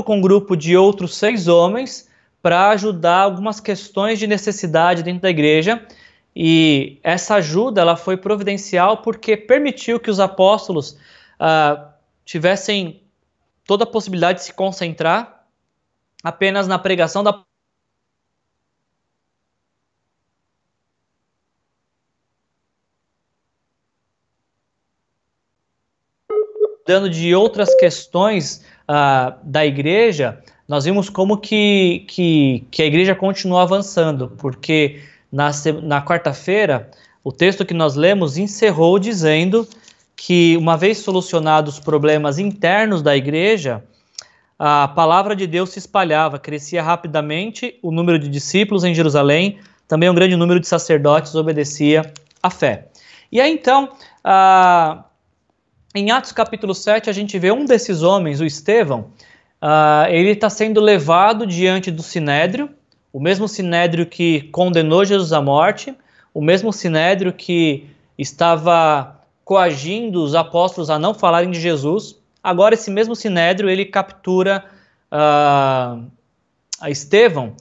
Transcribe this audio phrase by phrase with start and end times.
[0.00, 2.08] com um grupo de outros seis homens
[2.40, 5.86] para ajudar algumas questões de necessidade dentro da igreja.
[6.34, 10.92] E essa ajuda ela foi providencial porque permitiu que os apóstolos
[11.38, 11.92] uh,
[12.24, 13.02] tivessem
[13.66, 15.46] toda a possibilidade de se concentrar
[16.24, 17.42] apenas na pregação da
[26.86, 30.38] dando de outras questões uh, da igreja,
[30.68, 35.50] nós vimos como que, que, que a igreja continuou avançando, porque na,
[35.82, 36.90] na quarta-feira,
[37.24, 39.66] o texto que nós lemos encerrou dizendo
[40.14, 43.82] que, uma vez solucionados os problemas internos da igreja,
[44.58, 50.08] a palavra de Deus se espalhava, crescia rapidamente o número de discípulos em Jerusalém, também
[50.08, 52.12] um grande número de sacerdotes obedecia
[52.42, 52.88] à fé.
[53.30, 53.88] E aí então,
[54.22, 55.04] ah,
[55.94, 59.10] em Atos capítulo 7, a gente vê um desses homens, o Estevão,
[59.60, 62.70] ah, ele está sendo levado diante do sinédrio,
[63.12, 65.94] o mesmo sinédrio que condenou Jesus à morte,
[66.32, 67.86] o mesmo sinédrio que
[68.18, 72.18] estava coagindo os apóstolos a não falarem de Jesus.
[72.42, 74.64] Agora esse mesmo sinédrio ele captura
[75.12, 76.02] uh,
[76.80, 77.54] a Estevão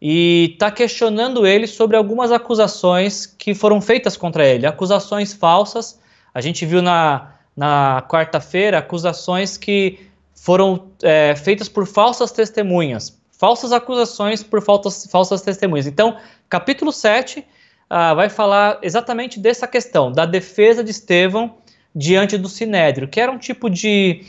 [0.00, 5.98] e está questionando ele sobre algumas acusações que foram feitas contra ele, acusações falsas.
[6.34, 9.98] A gente viu na, na quarta-feira acusações que
[10.34, 15.86] foram é, feitas por falsas testemunhas falsas acusações por faltas, falsas testemunhas.
[15.86, 16.16] Então,
[16.50, 17.44] capítulo 7 uh,
[17.88, 21.54] ah, vai falar exatamente dessa questão, da defesa de Estevão
[21.94, 24.24] diante do Sinédrio, que era um tipo de,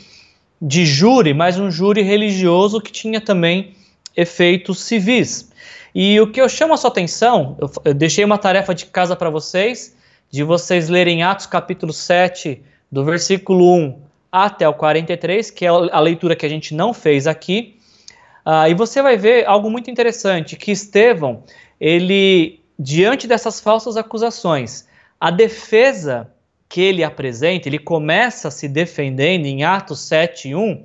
[0.62, 3.74] de júri, mas um júri religioso que tinha também
[4.16, 5.50] efeitos civis.
[5.92, 9.16] E o que eu chamo a sua atenção, eu, eu deixei uma tarefa de casa
[9.16, 9.96] para vocês,
[10.30, 14.02] de vocês lerem Atos capítulo 7, do versículo 1
[14.32, 17.78] até o 43, que é a leitura que a gente não fez aqui.
[18.44, 21.44] Ah, e você vai ver algo muito interessante, que Estevão,
[21.80, 24.88] ele, diante dessas falsas acusações,
[25.20, 26.32] a defesa
[26.68, 30.84] que ele apresenta, ele começa se defendendo em Atos 7, 1,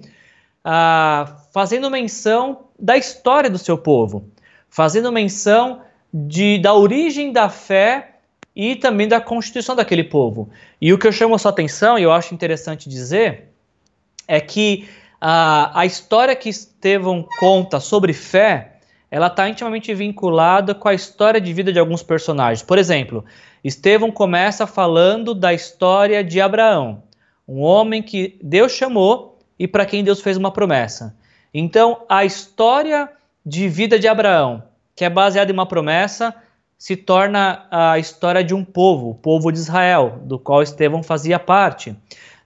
[0.63, 4.27] ah, fazendo menção da história do seu povo,
[4.69, 5.81] fazendo menção
[6.11, 8.14] de, da origem da fé
[8.55, 10.49] e também da constituição daquele povo.
[10.79, 13.49] E o que eu chamo a sua atenção, e eu acho interessante dizer,
[14.27, 14.87] é que
[15.19, 18.77] a, a história que Estevão conta sobre fé,
[19.11, 22.63] ela está intimamente vinculada com a história de vida de alguns personagens.
[22.63, 23.25] Por exemplo,
[23.63, 27.03] Estevão começa falando da história de Abraão,
[27.47, 31.15] um homem que Deus chamou e para quem Deus fez uma promessa.
[31.53, 33.09] Então, a história
[33.45, 34.63] de vida de Abraão,
[34.95, 36.35] que é baseada em uma promessa,
[36.85, 41.39] se torna a história de um povo, o povo de Israel, do qual Estevão fazia
[41.39, 41.95] parte.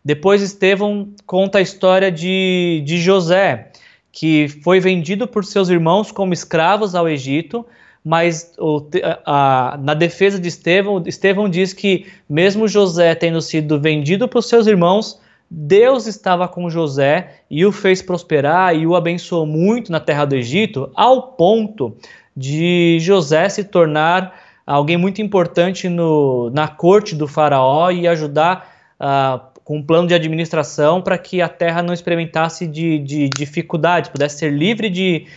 [0.01, 3.69] Depois Estevão conta a história de, de José,
[4.13, 7.65] que foi vendido por seus irmãos como escravos ao Egito,
[8.01, 13.77] mas o, a, a, na defesa de Estevão, Estevão diz que mesmo José tendo sido
[13.77, 15.19] vendido por seus irmãos,
[15.51, 20.35] Deus estava com José e o fez prosperar e o abençoou muito na terra do
[20.35, 21.97] Egito, ao ponto
[22.39, 24.33] de José se tornar
[24.65, 30.13] alguém muito importante no, na corte do faraó e ajudar uh, com um plano de
[30.13, 35.27] administração para que a Terra não experimentasse de, de dificuldades, pudesse ser livre de,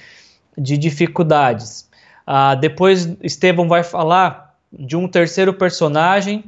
[0.56, 1.91] de dificuldades.
[2.24, 6.44] Ah, depois Estevão vai falar de um terceiro personagem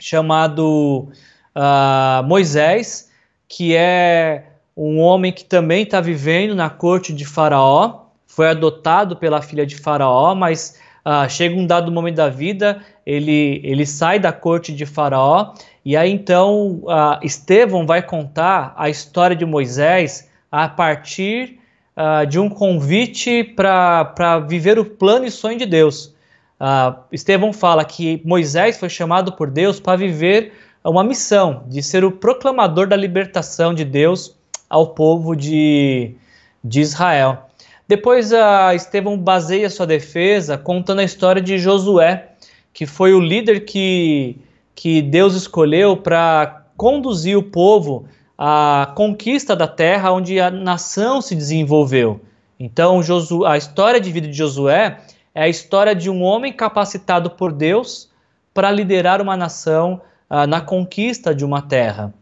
[0.00, 1.08] chamado
[1.54, 3.10] ah, Moisés,
[3.46, 8.05] que é um homem que também está vivendo na corte de Faraó,
[8.36, 13.62] foi adotado pela filha de Faraó, mas ah, chega um dado momento da vida, ele,
[13.64, 19.34] ele sai da corte de Faraó e aí então uh, Estevão vai contar a história
[19.34, 21.60] de Moisés a partir
[21.96, 26.14] uh, de um convite para viver o plano e sonho de Deus.
[26.60, 30.52] Uh, Estevão fala que Moisés foi chamado por Deus para viver
[30.84, 34.36] uma missão de ser o proclamador da libertação de Deus
[34.68, 36.16] ao povo de,
[36.62, 37.45] de Israel.
[37.88, 42.32] Depois uh, Estevão baseia sua defesa contando a história de Josué,
[42.72, 44.38] que foi o líder que
[44.76, 48.06] que Deus escolheu para conduzir o povo
[48.36, 52.20] à conquista da terra onde a nação se desenvolveu.
[52.60, 53.00] Então,
[53.46, 55.00] a história de vida de Josué
[55.34, 58.10] é a história de um homem capacitado por Deus
[58.52, 60.00] para liderar uma nação
[60.30, 62.12] uh, na conquista de uma terra.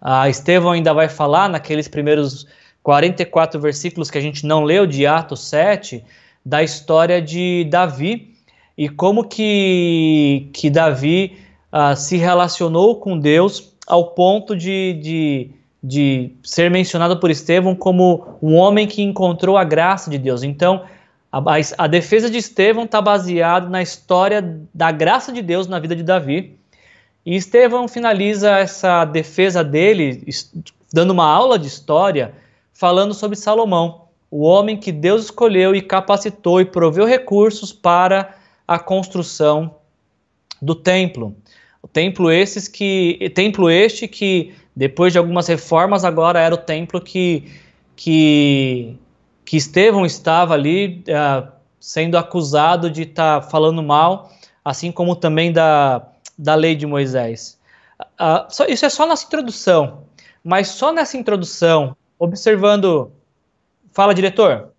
[0.00, 2.46] Uh, Estevão ainda vai falar naqueles primeiros
[2.82, 6.04] 44 versículos que a gente não leu de Atos 7,
[6.44, 8.34] da história de Davi
[8.76, 11.38] e como que, que Davi
[11.72, 15.50] uh, se relacionou com Deus ao ponto de, de,
[15.82, 20.42] de ser mencionado por Estevão como um homem que encontrou a graça de Deus.
[20.42, 20.84] Então,
[21.30, 21.40] a,
[21.78, 26.02] a defesa de Estevão está baseada na história da graça de Deus na vida de
[26.02, 26.56] Davi.
[27.24, 30.24] E Estevão finaliza essa defesa dele,
[30.92, 32.34] dando uma aula de história,
[32.82, 38.34] falando sobre Salomão, o homem que Deus escolheu e capacitou e proveu recursos para
[38.66, 39.76] a construção
[40.60, 41.32] do templo.
[41.80, 47.00] O templo esses que templo este que depois de algumas reformas agora era o templo
[47.00, 47.52] que
[47.94, 48.96] que
[49.44, 51.46] que Estevão estava ali uh,
[51.78, 54.32] sendo acusado de estar tá falando mal,
[54.64, 56.02] assim como também da,
[56.36, 57.60] da lei de Moisés.
[58.00, 60.02] Uh, isso é só nossa introdução,
[60.42, 63.12] mas só nessa introdução, observando.
[63.90, 64.72] Fala, diretor.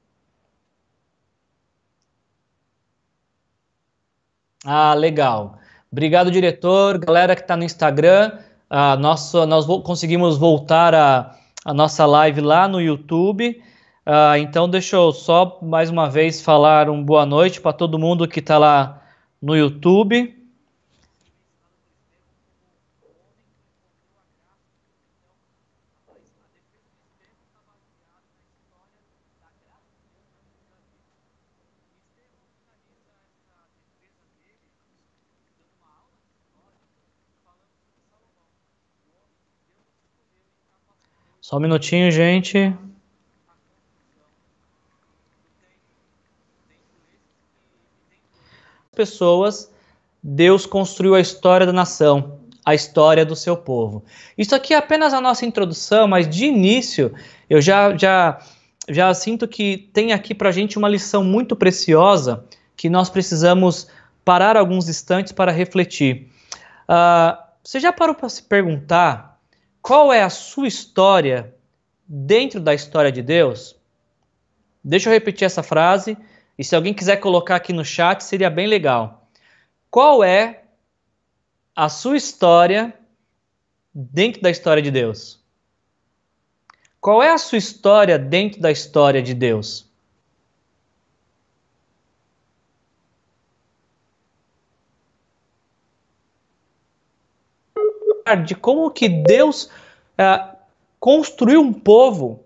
[4.66, 5.58] Ah, legal.
[5.92, 6.98] Obrigado, diretor.
[6.98, 11.36] Galera que está no Instagram, ah, nosso, nós conseguimos voltar a,
[11.66, 13.62] a nossa live lá no YouTube.
[14.06, 18.28] Ah, então, deixa eu só mais uma vez falar um boa noite para todo mundo
[18.28, 19.04] que está lá
[19.42, 20.34] no YouTube.
[41.54, 42.76] Só um minutinho, gente.
[48.96, 49.72] Pessoas,
[50.24, 54.04] Deus construiu a história da nação, a história do seu povo.
[54.36, 57.14] Isso aqui é apenas a nossa introdução, mas de início
[57.48, 58.40] eu já já
[58.90, 62.46] já sinto que tem aqui para a gente uma lição muito preciosa
[62.76, 63.88] que nós precisamos
[64.26, 66.32] parar alguns instantes para refletir.
[66.90, 69.33] Uh, você já parou para se perguntar
[69.84, 71.54] qual é a sua história
[72.08, 73.76] dentro da história de Deus?
[74.82, 76.18] Deixa eu repetir essa frase
[76.58, 79.28] e se alguém quiser colocar aqui no chat seria bem legal.
[79.92, 80.64] Qual é
[81.76, 82.98] a sua história
[83.94, 85.44] dentro da história de Deus?
[87.02, 89.92] Qual é a sua história dentro da história de Deus?
[98.46, 99.70] De como que Deus
[100.18, 100.42] é,
[101.00, 102.44] construiu um povo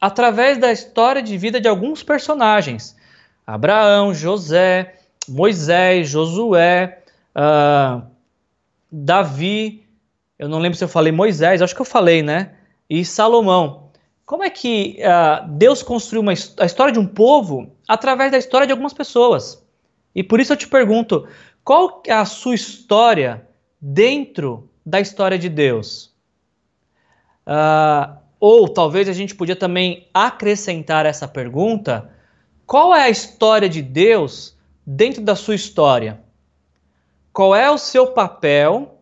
[0.00, 2.96] através da história de vida de alguns personagens.
[3.46, 4.94] Abraão, José,
[5.28, 7.02] Moisés, Josué,
[7.36, 8.02] uh,
[8.90, 9.84] Davi,
[10.38, 12.52] eu não lembro se eu falei Moisés, acho que eu falei, né?
[12.88, 13.90] E Salomão.
[14.24, 18.66] Como é que uh, Deus construiu uma, a história de um povo através da história
[18.66, 19.62] de algumas pessoas?
[20.14, 21.28] E por isso eu te pergunto,
[21.62, 23.46] qual é a sua história
[23.80, 26.12] dentro da história de Deus?
[27.46, 32.10] Uh, ou talvez a gente podia também acrescentar essa pergunta:
[32.66, 36.20] qual é a história de Deus dentro da sua história?
[37.32, 38.98] Qual é o seu papel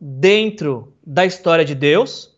[0.00, 2.34] dentro da história de Deus?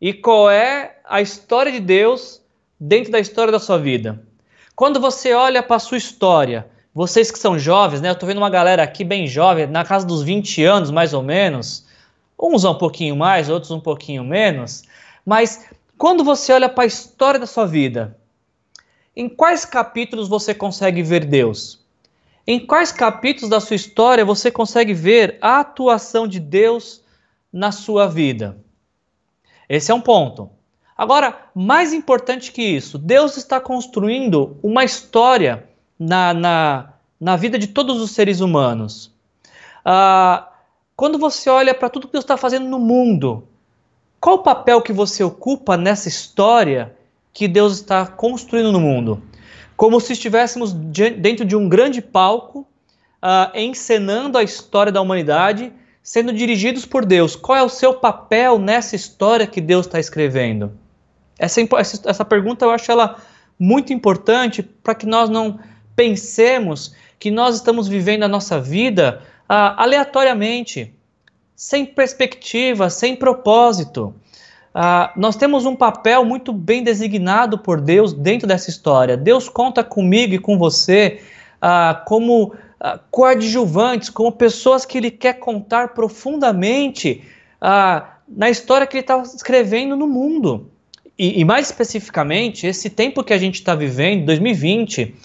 [0.00, 2.42] E qual é a história de Deus
[2.78, 4.24] dentro da história da sua vida?
[4.74, 8.10] Quando você olha para a sua história, vocês que são jovens, né?
[8.10, 11.22] Eu tô vendo uma galera aqui bem jovem, na casa dos 20 anos mais ou
[11.22, 11.86] menos.
[12.36, 14.82] Uns um pouquinho mais, outros um pouquinho menos.
[15.24, 15.64] Mas
[15.96, 18.18] quando você olha para a história da sua vida,
[19.14, 21.78] em quais capítulos você consegue ver Deus?
[22.44, 27.00] Em quais capítulos da sua história você consegue ver a atuação de Deus
[27.52, 28.58] na sua vida?
[29.68, 30.50] Esse é um ponto.
[30.96, 35.67] Agora, mais importante que isso, Deus está construindo uma história
[35.98, 39.10] na, na, na vida de todos os seres humanos.
[39.84, 40.48] Ah,
[40.94, 43.46] quando você olha para tudo que Deus está fazendo no mundo,
[44.20, 46.94] qual o papel que você ocupa nessa história
[47.32, 49.22] que Deus está construindo no mundo?
[49.76, 52.66] Como se estivéssemos dentro de um grande palco,
[53.22, 57.36] uh, encenando a história da humanidade, sendo dirigidos por Deus.
[57.36, 60.72] Qual é o seu papel nessa história que Deus está escrevendo?
[61.38, 61.60] Essa,
[62.04, 63.16] essa pergunta eu acho ela
[63.58, 65.60] muito importante para que nós não
[65.98, 70.94] pensemos que nós estamos vivendo a nossa vida ah, aleatoriamente,
[71.56, 74.14] sem perspectiva, sem propósito.
[74.72, 79.16] Ah, nós temos um papel muito bem designado por Deus dentro dessa história.
[79.16, 81.20] Deus conta comigo e com você
[81.60, 87.24] ah, como ah, coadjuvantes, como pessoas que Ele quer contar profundamente
[87.60, 90.70] ah, na história que Ele está escrevendo no mundo.
[91.18, 95.16] E, e, mais especificamente, esse tempo que a gente está vivendo, 2020,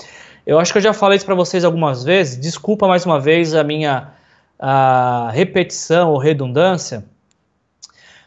[0.45, 2.39] eu acho que eu já falei isso para vocês algumas vezes.
[2.39, 4.13] Desculpa mais uma vez a minha
[4.59, 7.03] a repetição ou redundância,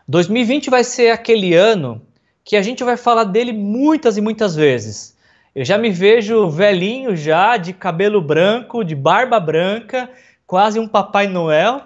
[0.06, 2.02] 2020 vai ser aquele ano
[2.44, 5.16] que a gente vai falar dele muitas e muitas vezes.
[5.54, 10.11] Eu já me vejo velhinho já, de cabelo branco, de barba branca,
[10.46, 11.80] quase um Papai Noel,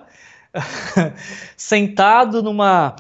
[1.57, 2.97] sentado numa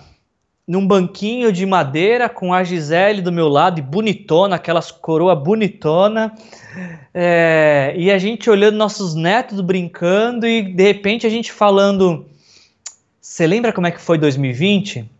[0.70, 6.32] num banquinho de madeira com a Gisele do meu lado e bonitona, aquelas coroa bonitona,
[7.12, 12.24] é, e a gente olhando nossos netos brincando e de repente a gente falando,
[13.20, 15.10] você lembra como é que foi 2020?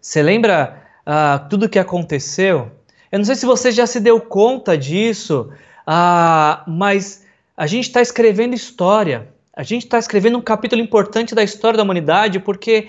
[0.00, 2.72] Você lembra uh, tudo que aconteceu?
[3.12, 5.50] Eu não sei se você já se deu conta disso,
[5.86, 7.22] uh, mas
[7.54, 9.28] a gente está escrevendo história.
[9.54, 12.88] A gente está escrevendo um capítulo importante da história da humanidade porque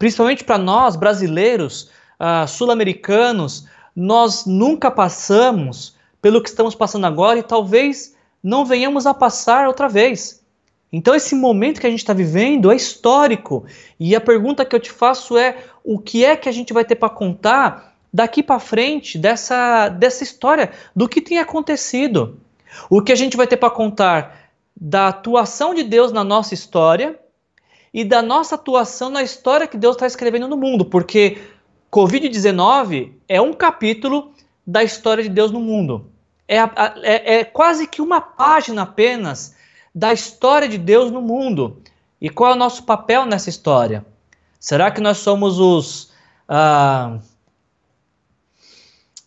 [0.00, 7.42] principalmente para nós brasileiros, uh, sul-americanos, nós nunca passamos pelo que estamos passando agora e
[7.42, 10.42] talvez não venhamos a passar outra vez.
[10.90, 13.66] Então, esse momento que a gente está vivendo é histórico.
[14.00, 16.82] E a pergunta que eu te faço é: o que é que a gente vai
[16.82, 22.40] ter para contar daqui para frente dessa, dessa história, do que tem acontecido?
[22.88, 27.19] O que a gente vai ter para contar da atuação de Deus na nossa história
[27.92, 31.38] e da nossa atuação na história que Deus está escrevendo no mundo, porque
[31.90, 34.32] Covid-19 é um capítulo
[34.66, 36.10] da história de Deus no mundo.
[36.46, 39.54] É, é, é, quase que uma página apenas
[39.94, 41.82] da história de Deus no mundo.
[42.20, 44.04] E qual é o nosso papel nessa história?
[44.58, 46.12] Será que nós somos os.
[46.48, 47.18] Ah,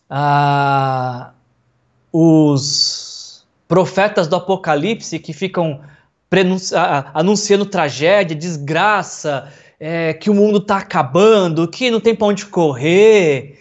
[0.08, 1.32] ah,
[2.12, 5.80] os profetas do Apocalipse que ficam
[7.12, 9.48] anunciando tragédia, desgraça,
[9.78, 13.58] é, que o mundo está acabando, que não tem para onde correr.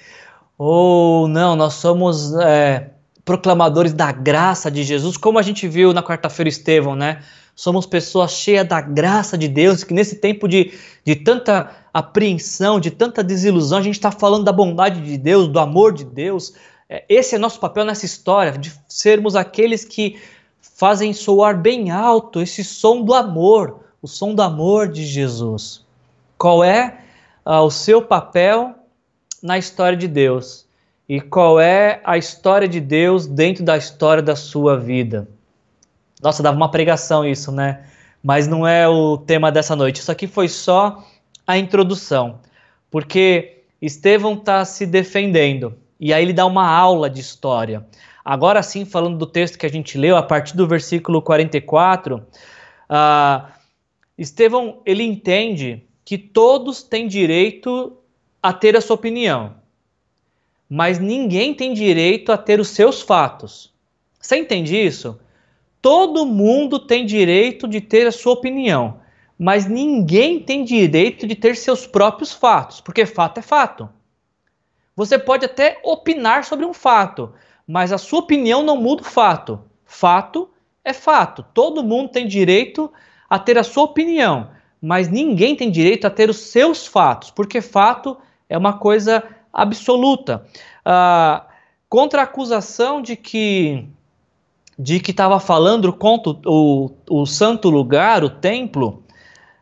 [0.58, 2.92] Ou não, nós somos é,
[3.25, 7.22] proclamadores da graça de Jesus, como a gente viu na quarta-feira Estevão, né?
[7.56, 10.72] Somos pessoas cheias da graça de Deus, que nesse tempo de,
[11.06, 15.60] de tanta apreensão, de tanta desilusão, a gente está falando da bondade de Deus, do
[15.60, 16.53] amor de Deus.
[16.89, 20.18] É, esse é nosso papel nessa história, de sermos aqueles que
[20.84, 25.82] fazem soar bem alto esse som do amor, o som do amor de Jesus.
[26.38, 26.98] Qual é
[27.46, 28.75] uh, o seu papel
[29.42, 30.66] na história de Deus?
[31.08, 35.25] E qual é a história de Deus dentro da história da sua vida?
[36.22, 37.86] Nossa, dava uma pregação isso, né?
[38.22, 40.02] Mas não é o tema dessa noite.
[40.02, 41.02] Isso aqui foi só
[41.48, 42.40] a introdução.
[42.92, 45.78] Porque Estevão está se defendendo.
[45.98, 47.86] E aí ele dá uma aula de história.
[48.24, 52.25] Agora sim, falando do texto que a gente leu, a partir do versículo 44,
[52.89, 53.51] uh,
[54.18, 57.98] Estevão ele entende que todos têm direito
[58.42, 59.56] a ter a sua opinião,
[60.70, 63.74] mas ninguém tem direito a ter os seus fatos.
[64.20, 65.20] Você entende isso?
[65.82, 69.01] Todo mundo tem direito de ter a sua opinião,
[69.38, 73.89] mas ninguém tem direito de ter seus próprios fatos, porque fato é fato.
[74.96, 77.34] Você pode até opinar sobre um fato,
[77.67, 79.62] mas a sua opinião não muda o fato.
[79.86, 80.50] Fato
[80.84, 81.46] é fato.
[81.53, 82.91] Todo mundo tem direito
[83.29, 84.50] a ter a sua opinião,
[84.82, 88.17] mas ninguém tem direito a ter os seus fatos, porque fato
[88.50, 90.46] é uma coisa absoluta.
[90.86, 91.48] Ah,
[91.89, 93.88] contra a acusação de que
[94.77, 99.03] de que estava falando contra o, o, santo lugar, o templo,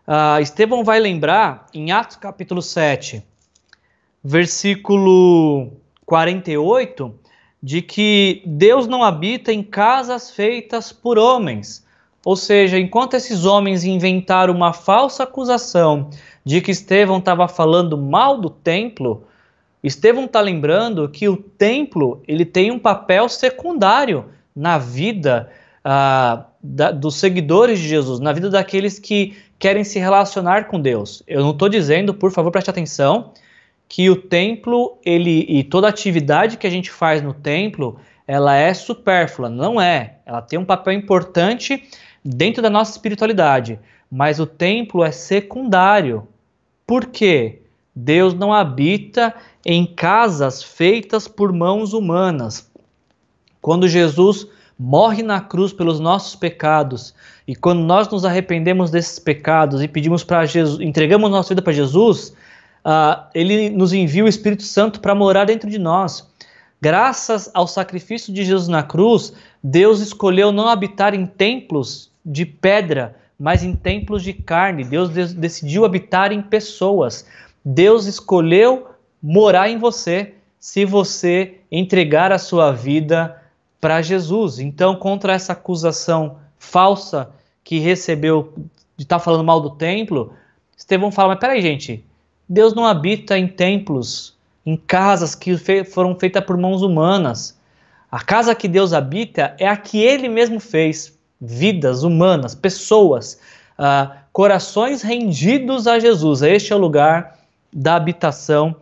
[0.07, 3.21] ah, Estevão vai lembrar em Atos capítulo 7,
[4.23, 5.73] versículo
[6.05, 7.13] 48,
[7.61, 11.85] de que Deus não habita em casas feitas por homens.
[12.25, 16.09] Ou seja, enquanto esses homens inventaram uma falsa acusação
[16.43, 19.23] de que Estevão estava falando mal do templo,
[19.83, 24.25] Estevão está lembrando que o templo ele tem um papel secundário
[24.55, 25.49] na vida
[25.83, 31.23] ah, da, dos seguidores de Jesus, na vida daqueles que querem se relacionar com Deus.
[31.27, 33.31] Eu não estou dizendo, por favor, preste atenção,
[33.91, 38.73] que o templo ele e toda atividade que a gente faz no templo ela é
[38.73, 40.19] supérflua, não é.
[40.25, 41.83] Ela tem um papel importante
[42.23, 43.77] dentro da nossa espiritualidade,
[44.09, 46.25] mas o templo é secundário.
[46.87, 47.63] Por quê?
[47.93, 52.71] Deus não habita em casas feitas por mãos humanas.
[53.61, 54.47] Quando Jesus
[54.79, 57.13] morre na cruz pelos nossos pecados
[57.45, 61.73] e quando nós nos arrependemos desses pecados e pedimos para Jesus, entregamos nossa vida para
[61.73, 62.33] Jesus,
[62.85, 66.29] uh, ele nos envia o Espírito Santo para morar dentro de nós.
[66.81, 69.33] Graças ao sacrifício de Jesus na cruz,
[69.63, 74.83] Deus escolheu não habitar em templos de pedra, mas em templos de carne.
[74.83, 77.25] Deus decidiu habitar em pessoas.
[77.63, 78.87] Deus escolheu
[79.21, 83.39] morar em você se você entregar a sua vida
[83.79, 84.59] para Jesus.
[84.59, 87.31] Então, contra essa acusação falsa
[87.63, 88.53] que recebeu
[88.97, 90.33] de estar tá falando mal do templo,
[90.75, 92.03] Estevão fala: Mas peraí, gente,
[92.51, 95.55] Deus não habita em templos, em casas que
[95.85, 97.57] foram feitas por mãos humanas.
[98.11, 101.17] A casa que Deus habita é a que Ele mesmo fez.
[101.39, 103.39] Vidas humanas, pessoas,
[103.79, 106.41] uh, corações rendidos a Jesus.
[106.41, 107.39] Este é o lugar
[107.71, 108.75] da habitação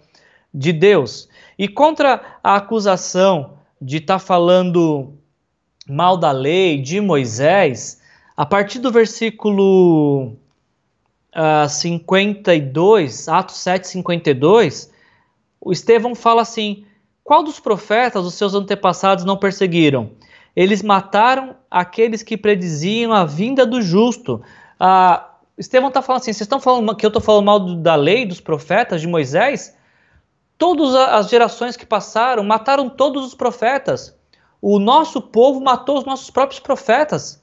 [0.52, 1.30] de Deus.
[1.56, 5.14] E contra a acusação de estar tá falando
[5.88, 8.02] mal da lei, de Moisés,
[8.36, 10.34] a partir do versículo
[11.36, 14.92] uh, ah, 52, Atos 7, 52,
[15.62, 16.86] o Estevão fala assim:
[17.24, 20.12] Qual dos profetas os seus antepassados não perseguiram?
[20.56, 24.42] Eles mataram aqueles que prediziam a vinda do justo.
[24.80, 25.24] Uh,
[25.58, 28.40] Estevão está falando assim: vocês estão falando que eu estou falando mal da lei, dos
[28.40, 29.76] profetas, de Moisés?
[30.58, 34.18] Todas as gerações que passaram mataram todos os profetas.
[34.62, 37.39] O nosso povo matou os nossos próprios profetas.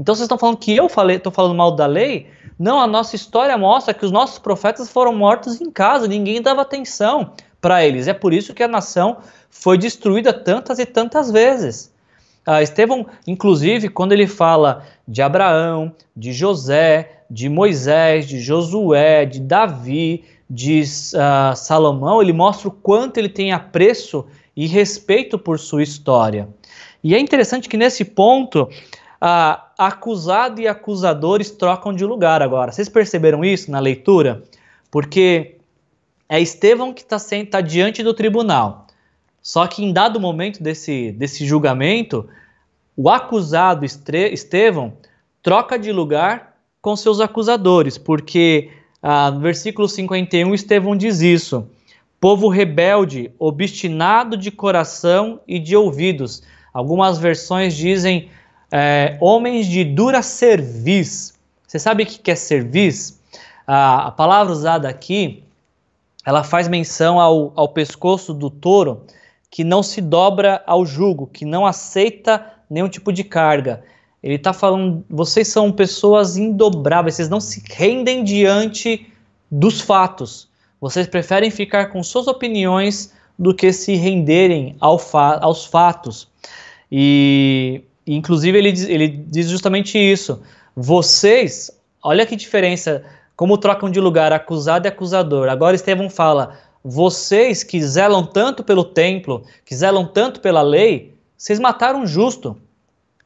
[0.00, 2.26] Então vocês estão falando que eu falei, estou falando mal da lei?
[2.58, 6.62] Não, a nossa história mostra que os nossos profetas foram mortos em casa, ninguém dava
[6.62, 8.08] atenção para eles.
[8.08, 9.18] É por isso que a nação
[9.50, 11.92] foi destruída tantas e tantas vezes.
[12.46, 19.38] Ah, Estevão, inclusive, quando ele fala de Abraão, de José, de Moisés, de Josué, de
[19.38, 24.24] Davi, de uh, Salomão, ele mostra o quanto ele tem apreço
[24.56, 26.48] e respeito por sua história.
[27.04, 28.66] E é interessante que nesse ponto
[29.20, 32.72] ah, acusado e acusadores trocam de lugar agora.
[32.72, 34.42] Vocês perceberam isso na leitura?
[34.90, 35.56] Porque
[36.28, 37.18] é Estevão que está
[37.50, 38.86] tá diante do tribunal.
[39.42, 42.28] Só que em dado momento desse, desse julgamento,
[42.96, 44.94] o acusado Estevão
[45.42, 48.70] troca de lugar com seus acusadores, porque
[49.02, 51.68] ah, no versículo 51 Estevão diz isso:
[52.20, 56.42] povo rebelde, obstinado de coração e de ouvidos.
[56.72, 58.30] Algumas versões dizem
[58.70, 61.34] é, homens de dura cerviz.
[61.66, 63.20] Você sabe o que é cerviz?
[63.66, 65.42] A, a palavra usada aqui,
[66.24, 69.04] ela faz menção ao, ao pescoço do touro
[69.50, 73.82] que não se dobra ao jugo, que não aceita nenhum tipo de carga.
[74.22, 79.10] Ele está falando, vocês são pessoas indobráveis, vocês não se rendem diante
[79.50, 80.48] dos fatos.
[80.80, 86.28] Vocês preferem ficar com suas opiniões do que se renderem ao fa aos fatos.
[86.92, 87.82] E
[88.14, 90.40] inclusive, ele, ele diz justamente isso.
[90.74, 91.70] Vocês,
[92.02, 93.04] olha que diferença,
[93.36, 95.48] como trocam de lugar acusado e acusador.
[95.48, 101.58] Agora Estevão fala: vocês que zelam tanto pelo templo, que zelam tanto pela lei, vocês
[101.58, 102.56] mataram justo.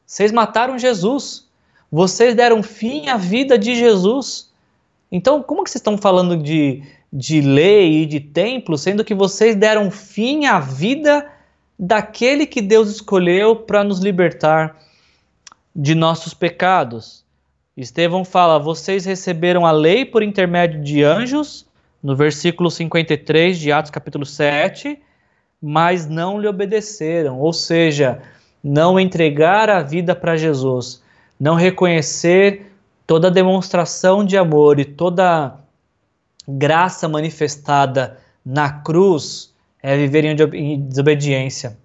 [0.05, 1.47] Vocês mataram Jesus.
[1.91, 4.51] Vocês deram fim à vida de Jesus.
[5.11, 9.55] Então, como que vocês estão falando de, de lei e de templo, sendo que vocês
[9.55, 11.29] deram fim à vida
[11.77, 14.77] daquele que Deus escolheu para nos libertar
[15.75, 17.25] de nossos pecados.
[17.75, 21.65] Estevão fala: Vocês receberam a lei por intermédio de anjos,
[22.01, 24.97] no versículo 53 de Atos, capítulo 7,
[25.61, 28.21] mas não lhe obedeceram, ou seja,
[28.63, 31.03] não entregar a vida para Jesus,
[31.39, 32.71] não reconhecer
[33.05, 35.59] toda a demonstração de amor e toda
[36.47, 39.54] graça manifestada na cruz
[39.85, 41.77] é viver em desobediência.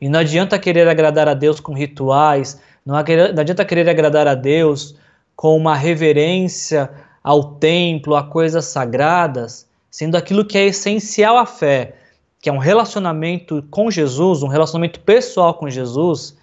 [0.00, 4.96] E não adianta querer agradar a Deus com rituais, não adianta querer agradar a Deus
[5.36, 6.90] com uma reverência
[7.22, 11.94] ao templo, a coisas sagradas, sendo aquilo que é essencial à fé,
[12.40, 16.36] que é um relacionamento com Jesus, um relacionamento pessoal com Jesus,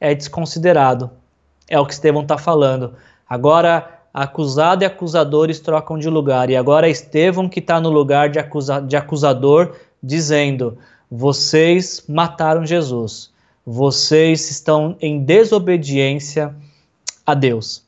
[0.00, 1.10] é desconsiderado.
[1.68, 2.94] É o que Estevão está falando.
[3.28, 8.30] Agora, acusado e acusadores trocam de lugar, e agora é Estevão que está no lugar
[8.30, 10.78] de, acusa de acusador dizendo:
[11.10, 13.32] Vocês mataram Jesus,
[13.64, 16.54] vocês estão em desobediência
[17.26, 17.84] a Deus.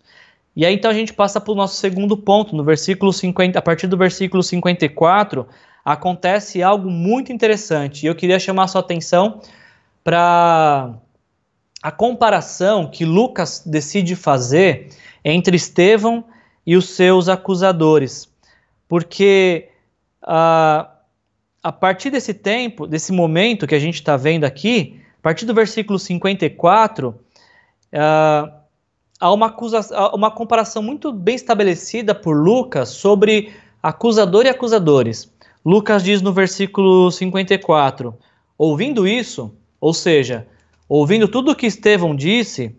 [0.55, 3.63] E aí então a gente passa para o nosso segundo ponto, no versículo 50, a
[3.63, 5.47] partir do versículo 54,
[5.85, 8.05] acontece algo muito interessante.
[8.05, 9.43] E eu queria chamar a sua atenção
[10.03, 10.95] para
[11.83, 14.89] a comparação que Lucas decide fazer
[15.23, 16.25] entre Estevão
[16.67, 18.29] e os seus acusadores.
[18.89, 19.69] Porque
[20.23, 20.96] uh,
[21.67, 25.53] a partir desse tempo, desse momento que a gente está vendo aqui, a partir do
[25.53, 28.53] versículo 54, uh,
[29.19, 29.53] há uma,
[30.15, 33.53] uma comparação muito bem estabelecida por Lucas sobre
[33.83, 35.29] acusador e acusadores.
[35.65, 38.15] Lucas diz no versículo 54:
[38.57, 40.47] Ouvindo isso, ou seja,
[40.89, 42.77] ouvindo tudo o que Estevão disse,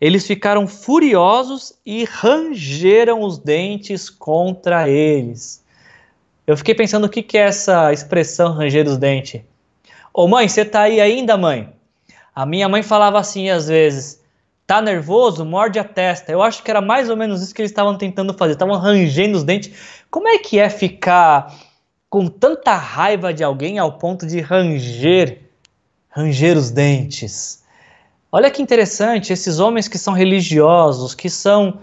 [0.00, 5.66] eles ficaram furiosos e rangeram os dentes contra eles.
[6.48, 9.42] Eu fiquei pensando o que, que é essa expressão ranger os dentes.
[10.14, 11.68] Ô mãe, você tá aí ainda, mãe?
[12.34, 14.20] A minha mãe falava assim às vezes:
[14.66, 15.44] tá nervoso?
[15.44, 16.32] Morde a testa.
[16.32, 19.36] Eu acho que era mais ou menos isso que eles estavam tentando fazer, estavam rangendo
[19.36, 20.04] os dentes.
[20.10, 21.54] Como é que é ficar
[22.08, 25.42] com tanta raiva de alguém ao ponto de ranger,
[26.08, 27.62] ranger os dentes.
[28.32, 31.80] Olha que interessante, esses homens que são religiosos, que são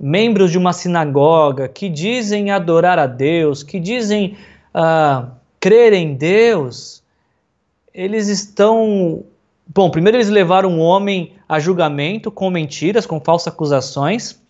[0.00, 4.36] membros de uma sinagoga, que dizem adorar a Deus, que dizem
[4.74, 7.02] uh, crer em Deus,
[7.92, 9.24] eles estão.
[9.66, 14.40] Bom, primeiro eles levaram um homem a julgamento com mentiras, com falsas acusações,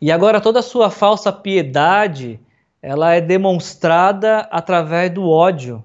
[0.00, 2.38] e agora toda a sua falsa piedade
[2.82, 5.84] ela é demonstrada através do ódio,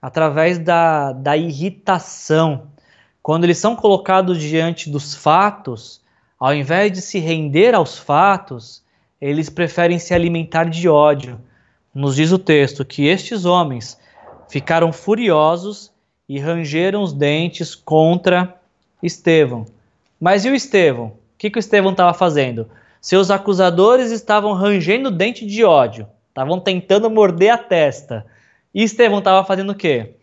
[0.00, 2.68] através da, da irritação.
[3.22, 6.00] Quando eles são colocados diante dos fatos,
[6.40, 8.82] ao invés de se render aos fatos,
[9.20, 11.38] eles preferem se alimentar de ódio.
[11.94, 14.00] Nos diz o texto que estes homens
[14.48, 15.92] ficaram furiosos
[16.26, 18.58] e rangeram os dentes contra
[19.02, 19.66] Estevão.
[20.18, 21.08] Mas e o Estevão?
[21.08, 22.70] O que, que o Estevão estava fazendo?
[23.02, 28.24] Seus acusadores estavam rangendo dente de ódio, estavam tentando morder a testa.
[28.74, 30.14] E Estevão estava fazendo o quê?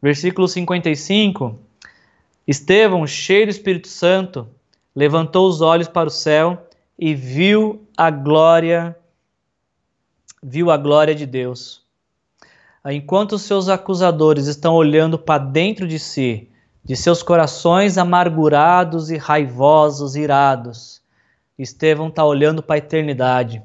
[0.00, 1.58] Versículo 55.
[2.46, 4.48] Estevão, cheio do Espírito Santo,
[4.94, 6.66] levantou os olhos para o céu
[6.98, 8.96] e viu a glória
[10.42, 11.82] viu a glória de Deus.
[12.84, 16.50] Enquanto os seus acusadores estão olhando para dentro de si,
[16.84, 21.00] de seus corações amargurados e raivosos, irados,
[21.56, 23.62] Estevão está olhando para a eternidade,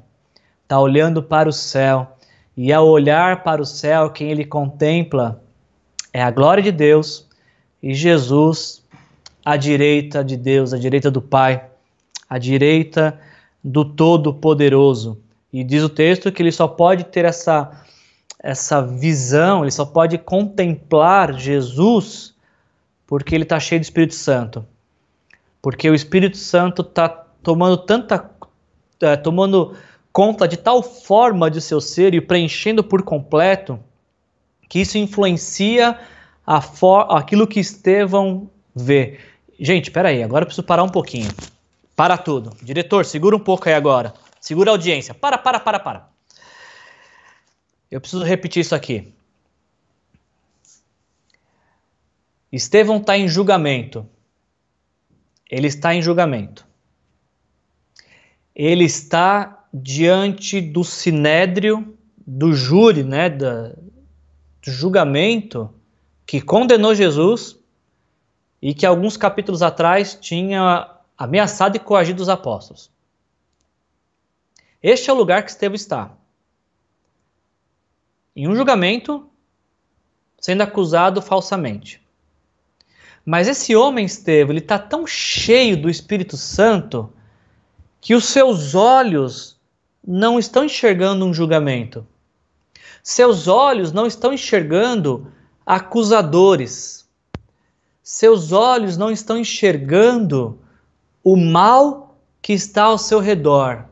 [0.62, 2.16] está olhando para o céu,
[2.56, 5.42] e ao olhar para o céu, quem ele contempla
[6.12, 7.28] é a glória de Deus
[7.82, 8.77] e Jesus
[9.48, 11.64] à direita de Deus, à direita do Pai,
[12.28, 13.18] à direita
[13.64, 15.22] do Todo-Poderoso.
[15.50, 17.82] E diz o texto que ele só pode ter essa,
[18.38, 22.34] essa visão, ele só pode contemplar Jesus
[23.06, 24.66] porque ele está cheio do Espírito Santo.
[25.62, 27.08] Porque o Espírito Santo está
[27.42, 28.30] tomando tanta.
[29.00, 29.74] É, tomando
[30.12, 33.80] conta de tal forma de seu ser e preenchendo por completo
[34.68, 35.98] que isso influencia
[36.44, 39.18] aquilo que Estevão vê.
[39.58, 41.30] Gente, peraí, agora eu preciso parar um pouquinho.
[41.96, 42.56] Para tudo.
[42.62, 44.14] Diretor, segura um pouco aí agora.
[44.40, 45.12] Segura a audiência.
[45.12, 46.08] Para, para, para, para.
[47.90, 49.12] Eu preciso repetir isso aqui.
[52.52, 54.08] Estevão está em julgamento.
[55.50, 56.64] Ele está em julgamento.
[58.54, 63.74] Ele está diante do sinédrio, do júri, né, do
[64.62, 65.72] julgamento
[66.26, 67.57] que condenou Jesus
[68.60, 72.90] e que alguns capítulos atrás tinha ameaçado e coagido os apóstolos.
[74.82, 76.12] Este é o lugar que Estevão está.
[78.34, 79.28] Em um julgamento,
[80.38, 82.00] sendo acusado falsamente.
[83.24, 87.12] Mas esse homem, Estevão, ele está tão cheio do Espírito Santo
[88.00, 89.58] que os seus olhos
[90.06, 92.06] não estão enxergando um julgamento.
[93.02, 95.32] Seus olhos não estão enxergando
[95.66, 97.07] acusadores.
[98.10, 100.58] Seus olhos não estão enxergando
[101.22, 103.84] o mal que está ao seu redor.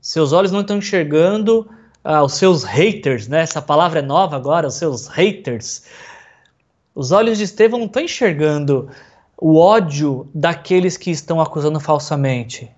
[0.00, 1.68] Seus olhos não estão enxergando
[2.04, 3.40] ah, os seus haters, né?
[3.40, 5.86] Essa palavra é nova agora, os seus haters.
[6.94, 8.88] Os olhos de Estevão não estão enxergando
[9.36, 12.70] o ódio daqueles que estão acusando falsamente.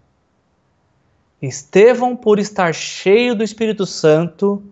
[1.42, 4.62] Estevão, por estar cheio do Espírito Santo,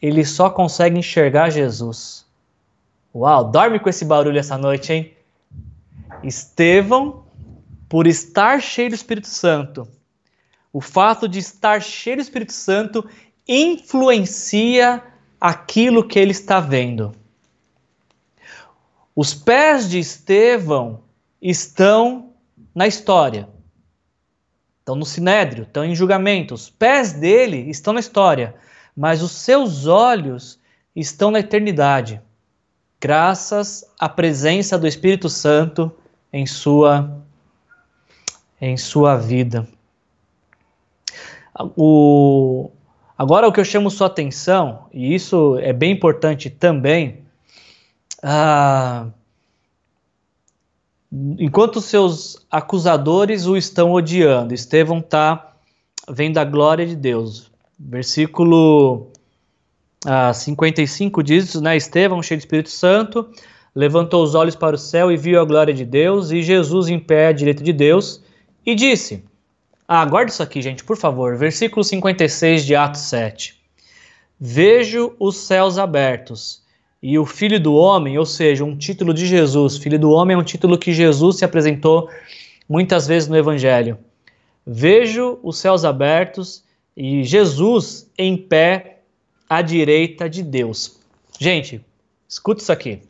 [0.00, 2.24] ele só consegue enxergar Jesus.
[3.14, 5.16] Uau, dorme com esse barulho essa noite, hein?
[6.22, 7.24] Estevão,
[7.88, 9.86] por estar cheio do Espírito Santo,
[10.72, 13.06] o fato de estar cheio do Espírito Santo
[13.46, 15.02] influencia
[15.38, 17.12] aquilo que ele está vendo.
[19.14, 21.02] Os pés de Estevão
[21.40, 22.32] estão
[22.74, 23.46] na história.
[24.78, 26.54] Estão no sinédrio, estão em julgamento.
[26.54, 28.54] Os pés dele estão na história,
[28.96, 30.58] mas os seus olhos
[30.96, 32.22] estão na eternidade,
[33.02, 35.90] graças à presença do Espírito Santo
[36.32, 37.20] em sua
[38.60, 39.66] em sua vida.
[41.76, 42.70] O,
[43.18, 47.24] agora, o que eu chamo sua atenção, e isso é bem importante também,
[48.22, 49.08] ah,
[51.10, 55.54] enquanto seus acusadores o estão odiando, Estevão está
[56.08, 57.50] vendo a glória de Deus.
[57.76, 59.11] Versículo
[60.06, 63.28] ah, 55 diz: né, Estevão, cheio do Espírito Santo,
[63.74, 66.98] levantou os olhos para o céu e viu a glória de Deus, e Jesus em
[66.98, 68.22] pé à direita de Deus,
[68.64, 69.24] e disse:
[69.94, 71.36] ah, guarda isso aqui, gente, por favor.
[71.36, 73.60] Versículo 56 de Atos 7.
[74.40, 76.62] Vejo os céus abertos
[77.02, 79.76] e o Filho do Homem, ou seja, um título de Jesus.
[79.76, 82.08] Filho do Homem é um título que Jesus se apresentou
[82.68, 83.98] muitas vezes no Evangelho.
[84.66, 86.64] Vejo os céus abertos
[86.96, 88.91] e Jesus em pé
[89.52, 90.98] à direita de Deus.
[91.38, 91.84] Gente,
[92.26, 93.02] escuta isso aqui.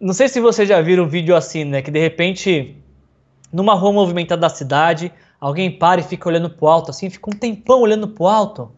[0.00, 1.82] Não sei se vocês já viram um vídeo assim, né?
[1.82, 2.74] Que de repente,
[3.52, 7.38] numa rua movimentada da cidade, alguém para e fica olhando pro alto, assim, fica um
[7.38, 8.72] tempão olhando pro alto.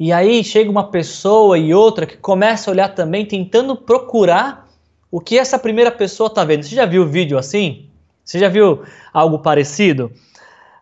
[0.00, 4.70] E aí chega uma pessoa e outra que começa a olhar também, tentando procurar
[5.10, 6.62] o que essa primeira pessoa está vendo.
[6.62, 7.90] Você já viu vídeo assim?
[8.24, 10.10] Você já viu algo parecido?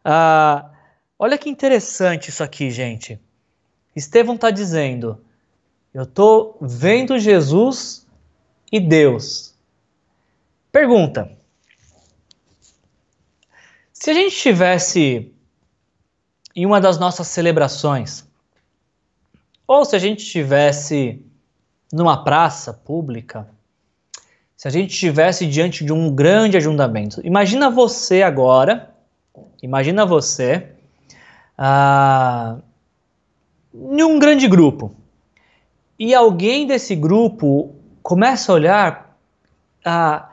[0.05, 0.71] Ah,
[1.19, 3.19] olha que interessante isso aqui, gente.
[3.95, 5.21] Estevão está dizendo:
[5.93, 8.07] Eu estou vendo Jesus
[8.73, 9.55] e Deus.
[10.73, 11.31] Pergunta:
[13.93, 15.33] Se a gente estivesse
[16.57, 18.25] em uma das nossas celebrações,
[19.67, 21.25] ou se a gente estivesse
[21.93, 23.49] numa praça pública,
[24.57, 28.93] se a gente estivesse diante de um grande ajuntamento, imagina você agora,
[29.63, 30.73] imagina você
[31.57, 32.59] ah,
[33.75, 34.95] um grande grupo
[35.99, 39.19] e alguém desse grupo começa a olhar
[39.85, 40.31] ah,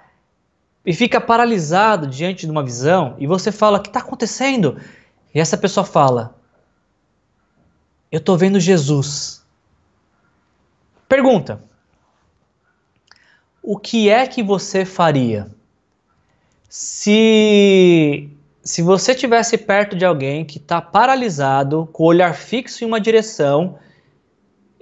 [0.86, 4.80] e fica paralisado diante de uma visão e você fala: O que está acontecendo?
[5.34, 6.36] E essa pessoa fala:
[8.12, 9.44] eu estou vendo Jesus.
[11.08, 11.64] Pergunta:
[13.64, 15.50] O que é que você faria
[16.68, 18.30] se
[18.64, 23.02] se você estivesse perto de alguém que está paralisado, com o olhar fixo em uma
[23.02, 23.80] direção,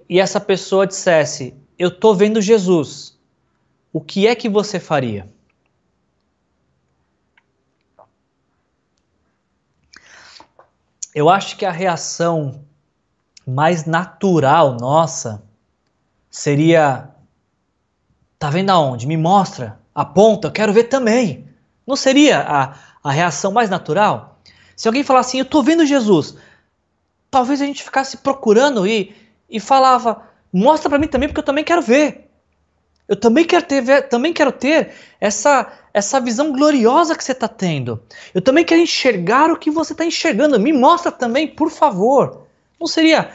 [0.07, 3.17] e essa pessoa dissesse: Eu estou vendo Jesus,
[3.93, 5.29] o que é que você faria?
[11.15, 12.63] Eu acho que a reação
[13.47, 15.41] mais natural nossa
[16.29, 17.09] seria:
[18.37, 19.07] tá vendo aonde?
[19.07, 21.47] Me mostra, aponta, eu quero ver também.
[21.87, 24.39] Não seria a, a reação mais natural?
[24.75, 26.35] Se alguém falar assim, eu tô vendo Jesus,
[27.29, 29.15] talvez a gente ficasse procurando e,
[29.49, 32.29] e falava, mostra para mim também, porque eu também quero ver.
[33.07, 38.01] Eu também quero ter, também quero ter essa, essa visão gloriosa que você está tendo.
[38.33, 40.59] Eu também quero enxergar o que você está enxergando.
[40.59, 42.43] Me mostra também, por favor.
[42.79, 43.31] Não seria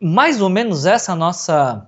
[0.00, 1.86] mais ou menos essa a nossa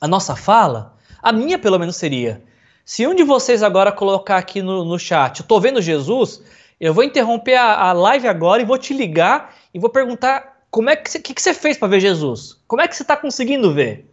[0.00, 0.94] a nossa fala?
[1.22, 2.42] A minha, pelo menos, seria.
[2.84, 6.42] Se um de vocês agora colocar aqui no, no chat, eu tô vendo Jesus,
[6.78, 10.90] eu vou interromper a, a live agora e vou te ligar e vou perguntar como
[10.90, 12.60] é que você, que, que fez para ver Jesus?
[12.66, 14.06] Como é que você está conseguindo ver?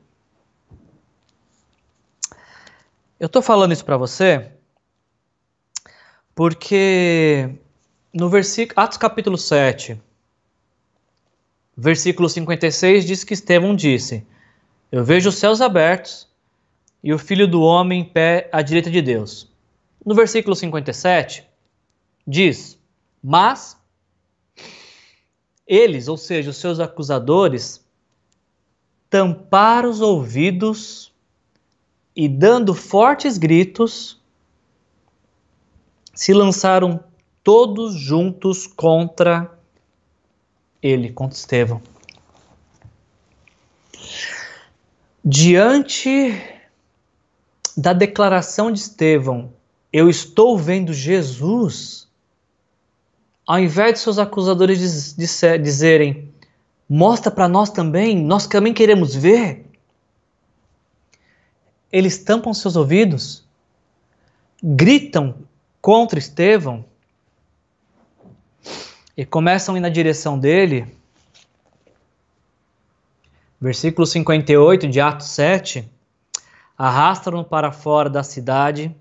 [3.20, 4.52] Eu estou falando isso para você
[6.34, 7.50] porque
[8.14, 10.00] no versículo Atos capítulo 7,
[11.76, 14.24] Versículo 56 diz que Estevão disse:
[14.92, 16.28] Eu vejo os céus abertos
[17.04, 19.50] e o filho do homem em pé à direita de Deus.
[20.06, 21.48] No versículo 57
[22.28, 22.78] diz:
[23.24, 23.78] Mas
[25.66, 27.84] eles, ou seja, os seus acusadores,
[29.10, 31.12] tamparam os ouvidos
[32.16, 34.20] e, dando fortes gritos,
[36.14, 37.04] se lançaram
[37.44, 39.58] todos juntos contra
[40.82, 41.82] ele contra Estevão.
[45.24, 46.61] Diante
[47.82, 49.52] da declaração de Estevão,
[49.92, 52.08] eu estou vendo Jesus,
[53.46, 56.32] ao invés de seus acusadores diz, diz, dizerem,
[56.88, 59.66] mostra para nós também, nós também queremos ver,
[61.92, 63.44] eles tampam seus ouvidos,
[64.64, 65.36] gritam
[65.82, 66.86] contra Estevão,
[69.18, 70.88] e começam a ir na direção dele.
[73.60, 75.91] Versículo 58 de Atos 7.
[76.84, 78.92] Arrastaram para fora da cidade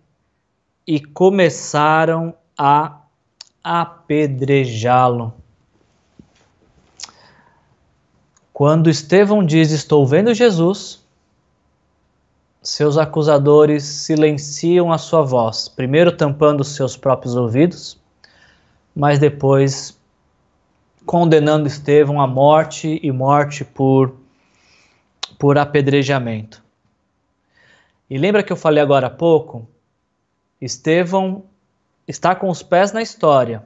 [0.86, 3.00] e começaram a
[3.64, 5.32] apedrejá-lo.
[8.52, 11.02] Quando Estevão diz: Estou vendo Jesus,
[12.62, 17.98] seus acusadores silenciam a sua voz, primeiro tampando seus próprios ouvidos,
[18.94, 19.98] mas depois
[21.06, 24.14] condenando Estevão à morte e morte por,
[25.38, 26.62] por apedrejamento.
[28.10, 29.68] E lembra que eu falei agora há pouco?
[30.60, 31.44] Estevão
[32.08, 33.64] está com os pés na história,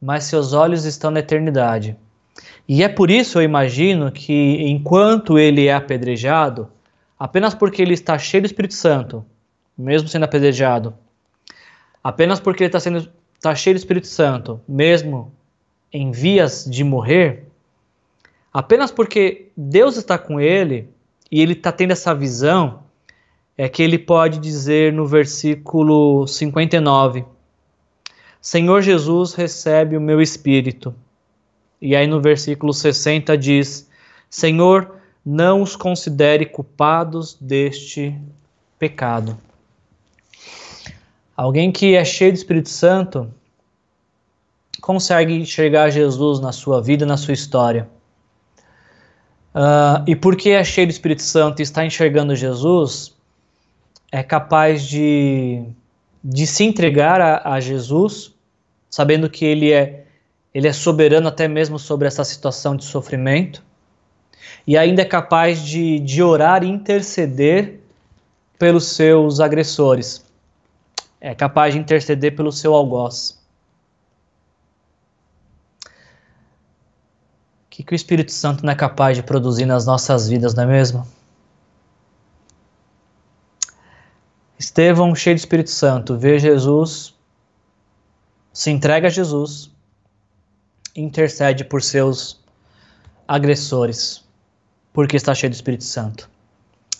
[0.00, 1.96] mas seus olhos estão na eternidade.
[2.68, 6.70] E é por isso eu imagino que enquanto ele é apedrejado,
[7.18, 9.26] apenas porque ele está cheio do Espírito Santo,
[9.76, 10.94] mesmo sendo apedrejado,
[12.02, 15.32] apenas porque ele está sendo está cheio do Espírito Santo, mesmo
[15.92, 17.48] em vias de morrer,
[18.52, 20.88] apenas porque Deus está com ele
[21.28, 22.81] e ele está tendo essa visão,
[23.56, 27.24] é que ele pode dizer no versículo 59:
[28.40, 30.94] Senhor Jesus, recebe o meu espírito.
[31.80, 33.88] E aí no versículo 60 diz:
[34.30, 38.18] Senhor, não os considere culpados deste
[38.78, 39.38] pecado.
[41.36, 43.32] Alguém que é cheio do Espírito Santo
[44.80, 47.88] consegue enxergar Jesus na sua vida, na sua história.
[49.54, 53.14] Uh, e porque é cheio do Espírito Santo e está enxergando Jesus,
[54.12, 55.64] é capaz de,
[56.22, 58.34] de se entregar a, a Jesus,
[58.90, 60.04] sabendo que ele é,
[60.52, 63.64] ele é soberano até mesmo sobre essa situação de sofrimento,
[64.66, 67.80] e ainda é capaz de, de orar e interceder
[68.58, 70.22] pelos seus agressores,
[71.18, 73.40] é capaz de interceder pelo seu algoz.
[77.66, 80.64] O que, que o Espírito Santo não é capaz de produzir nas nossas vidas, não
[80.64, 81.06] é mesmo?
[84.62, 87.14] Estevão, cheio do Espírito Santo, vê Jesus,
[88.52, 89.72] se entrega a Jesus,
[90.94, 92.40] intercede por seus
[93.26, 94.24] agressores,
[94.92, 96.30] porque está cheio do Espírito Santo.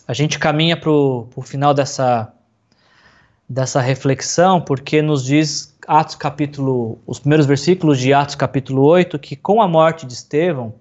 [0.09, 2.33] A gente caminha para o final dessa,
[3.49, 9.37] dessa reflexão, porque nos diz Atos capítulo, os primeiros versículos de Atos capítulo 8, que
[9.37, 10.75] com a morte de Estevão,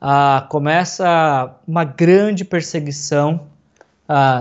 [0.00, 3.50] ah, começa uma grande perseguição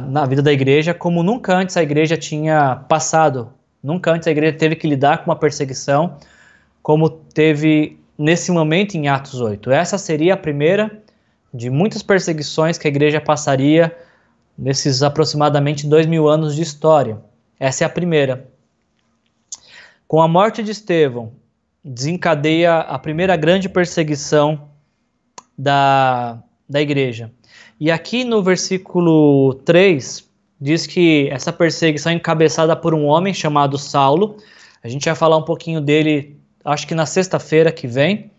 [0.10, 3.54] na vida da igreja, como nunca antes a igreja tinha passado.
[3.84, 6.18] Nunca antes a igreja teve que lidar com uma perseguição
[6.82, 9.70] como teve nesse momento em Atos 8.
[9.70, 11.02] Essa seria a primeira
[11.54, 13.96] de muitas perseguições que a igreja passaria
[14.58, 17.20] nesses aproximadamente dois mil anos de história.
[17.60, 18.48] Essa é a primeira.
[20.08, 21.32] Com a morte de Estevão,
[21.84, 24.70] desencadeia a primeira grande perseguição
[25.56, 27.32] da, da igreja.
[27.80, 30.28] E aqui no versículo 3
[30.60, 34.38] diz que essa perseguição é encabeçada por um homem chamado Saulo.
[34.84, 38.32] A gente vai falar um pouquinho dele, acho que na sexta-feira que vem.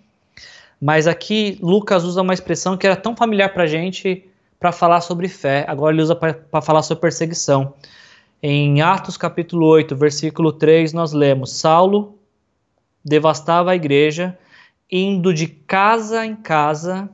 [0.81, 4.27] Mas aqui Lucas usa uma expressão que era tão familiar para a gente
[4.59, 5.65] para falar sobre fé.
[5.69, 7.75] Agora ele usa para falar sobre perseguição.
[8.43, 12.19] Em Atos capítulo 8, versículo 3, nós lemos: Saulo
[13.05, 14.39] devastava a igreja,
[14.91, 17.09] indo de casa em casa,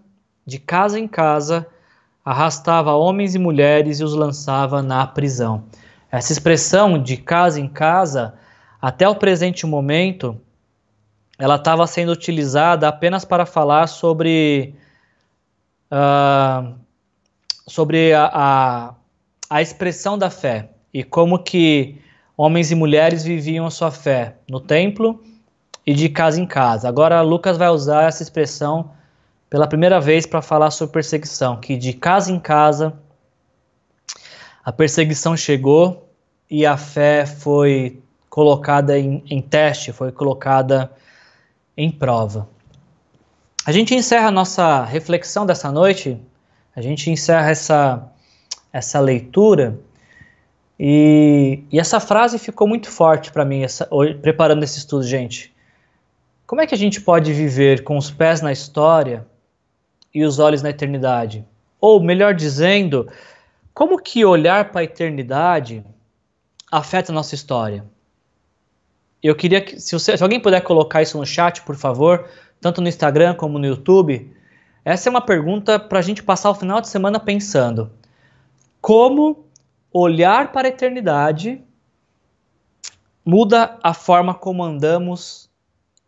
[0.44, 1.66] de casa em casa,
[2.26, 5.62] arrastava homens e mulheres e os lançava na prisão.
[6.10, 8.34] Essa expressão de casa em casa,
[8.82, 10.36] até o presente momento,
[11.38, 14.74] ela estava sendo utilizada apenas para falar sobre,
[15.92, 16.74] uh,
[17.64, 18.94] sobre a, a,
[19.48, 22.00] a expressão da fé e como que
[22.36, 25.22] homens e mulheres viviam a sua fé no templo
[25.86, 26.88] e de casa em casa.
[26.88, 28.95] Agora Lucas vai usar essa expressão
[29.48, 32.92] pela primeira vez para falar sobre perseguição, que de casa em casa
[34.64, 36.08] a perseguição chegou
[36.50, 40.90] e a fé foi colocada em, em teste, foi colocada
[41.76, 42.48] em prova.
[43.64, 46.20] A gente encerra a nossa reflexão dessa noite,
[46.74, 48.12] a gente encerra essa,
[48.72, 49.78] essa leitura,
[50.78, 53.88] e, e essa frase ficou muito forte para mim, essa,
[54.20, 55.54] preparando esse estudo, gente.
[56.46, 59.26] Como é que a gente pode viver com os pés na história
[60.16, 61.44] e os olhos na eternidade?
[61.78, 63.06] Ou, melhor dizendo,
[63.74, 65.84] como que olhar para a eternidade
[66.72, 67.84] afeta a nossa história?
[69.22, 72.30] Eu queria que, se, você, se alguém puder colocar isso no chat, por favor,
[72.62, 74.34] tanto no Instagram como no YouTube,
[74.82, 77.90] essa é uma pergunta para a gente passar o final de semana pensando.
[78.80, 79.44] Como
[79.92, 81.62] olhar para a eternidade
[83.22, 85.50] muda a forma como andamos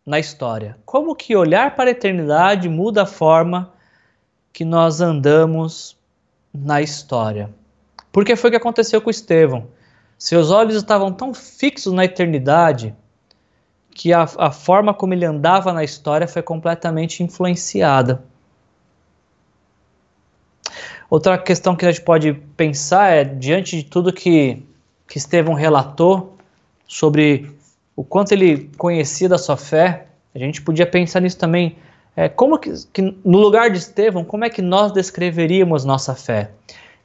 [0.03, 0.79] na história?
[0.83, 3.77] Como que olhar para a eternidade muda a forma
[4.51, 5.97] que nós andamos
[6.53, 7.49] na história.
[8.11, 9.67] Porque foi o que aconteceu com Estevão.
[10.17, 12.93] Seus olhos estavam tão fixos na eternidade
[13.91, 18.23] que a, a forma como ele andava na história foi completamente influenciada.
[21.09, 24.63] Outra questão que a gente pode pensar é, diante de tudo que,
[25.07, 26.37] que Estevão relatou
[26.87, 27.51] sobre
[27.95, 31.75] o quanto ele conhecia da sua fé, a gente podia pensar nisso também
[32.15, 36.51] é, como que, que, no lugar de Estevão, como é que nós descreveríamos nossa fé?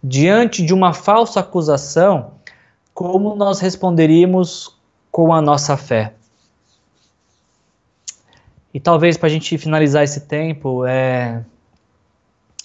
[0.02, 2.32] Diante de uma falsa acusação,
[2.92, 4.76] como nós responderíamos
[5.10, 6.14] com a nossa fé?
[8.72, 11.44] E talvez para a gente finalizar esse tempo, é,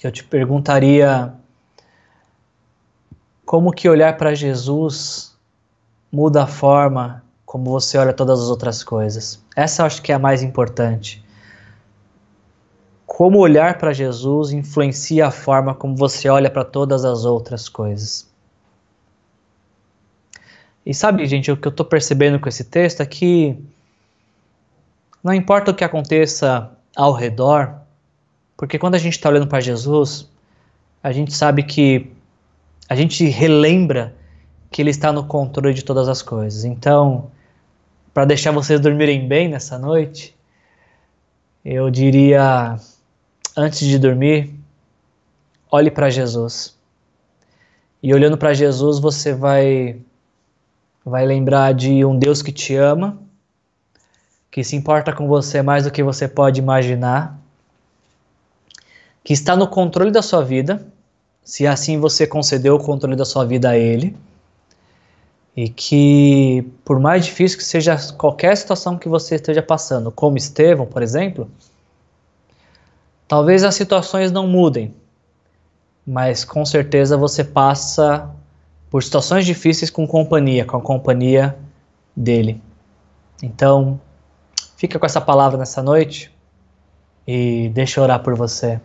[0.03, 1.31] eu te perguntaria
[3.45, 5.37] como que olhar para Jesus
[6.11, 9.43] muda a forma como você olha todas as outras coisas.
[9.55, 11.23] Essa eu acho que é a mais importante
[13.19, 18.25] como olhar para Jesus influencia a forma como você olha para todas as outras coisas.
[20.85, 23.61] E sabe, gente, o que eu estou percebendo com esse texto é que
[25.21, 27.81] não importa o que aconteça ao redor,
[28.55, 30.25] porque quando a gente está olhando para Jesus,
[31.03, 32.09] a gente sabe que
[32.87, 34.15] a gente relembra
[34.71, 36.63] que Ele está no controle de todas as coisas.
[36.63, 37.29] Então,
[38.13, 40.33] para deixar vocês dormirem bem nessa noite,
[41.65, 42.79] eu diria,
[43.59, 44.55] antes de dormir,
[45.69, 46.77] olhe para Jesus.
[48.01, 49.99] E olhando para Jesus, você vai
[51.05, 53.17] vai lembrar de um Deus que te ama,
[54.51, 57.37] que se importa com você mais do que você pode imaginar,
[59.23, 60.85] que está no controle da sua vida,
[61.43, 64.15] se assim você concedeu o controle da sua vida a Ele,
[65.55, 70.85] e que, por mais difícil que seja qualquer situação que você esteja passando, como Estevão,
[70.85, 71.49] por exemplo,
[73.29, 74.93] talvez as situações não mudem,
[76.05, 78.27] mas com certeza você passa
[78.89, 81.55] por situações difíceis com companhia, com a companhia
[82.15, 82.59] dele.
[83.43, 84.01] Então,
[84.75, 86.31] fica com essa palavra nessa noite
[87.27, 88.81] e deixa eu orar por você.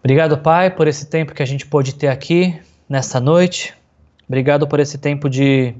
[0.00, 3.74] Obrigado, Pai, por esse tempo que a gente pôde ter aqui nessa noite.
[4.26, 5.72] Obrigado por esse tempo de,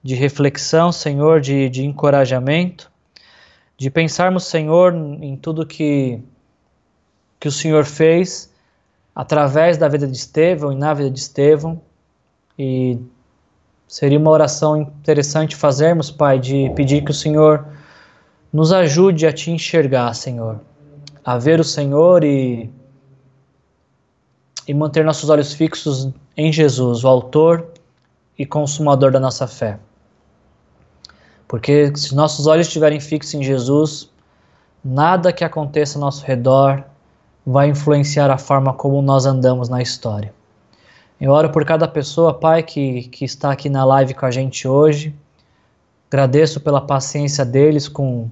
[0.00, 2.91] de reflexão, Senhor, de, de encorajamento,
[3.76, 6.20] de pensarmos, Senhor, em tudo que,
[7.40, 8.52] que o Senhor fez
[9.14, 11.80] através da vida de Estevão e na vida de Estevão.
[12.58, 12.98] E
[13.88, 17.66] seria uma oração interessante fazermos, Pai, de pedir que o Senhor
[18.52, 20.60] nos ajude a te enxergar, Senhor,
[21.24, 22.70] a ver o Senhor e,
[24.68, 27.66] e manter nossos olhos fixos em Jesus, o Autor
[28.38, 29.78] e Consumador da nossa fé.
[31.52, 34.08] Porque se nossos olhos estiverem fixos em Jesus,
[34.82, 36.82] nada que aconteça ao nosso redor
[37.44, 40.32] vai influenciar a forma como nós andamos na história.
[41.20, 44.66] Eu oro por cada pessoa, Pai, que, que está aqui na live com a gente
[44.66, 45.14] hoje.
[46.10, 48.30] Agradeço pela paciência deles com,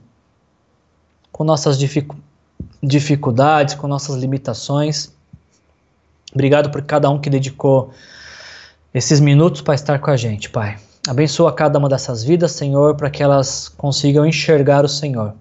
[1.30, 2.10] com nossas dific,
[2.82, 5.12] dificuldades, com nossas limitações.
[6.32, 7.90] Obrigado por cada um que dedicou
[8.94, 10.78] esses minutos para estar com a gente, Pai.
[11.09, 15.34] Abençoa cada uma dessas vidas, Senhor, para que elas consigam enxergar o Senhor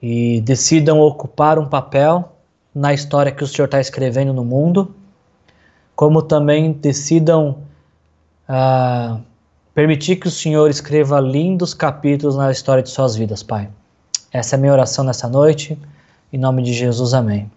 [0.00, 2.32] e decidam ocupar um papel
[2.74, 4.94] na história que o Senhor está escrevendo no mundo,
[5.94, 7.58] como também decidam
[8.48, 9.20] uh,
[9.74, 13.68] permitir que o Senhor escreva lindos capítulos na história de suas vidas, Pai.
[14.32, 15.78] Essa é a minha oração nessa noite.
[16.32, 17.50] Em nome de Jesus, amém.